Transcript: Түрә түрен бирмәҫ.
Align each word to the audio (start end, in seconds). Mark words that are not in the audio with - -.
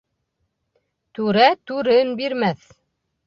Түрә 1.19 1.45
түрен 1.71 2.11
бирмәҫ. 2.23 2.65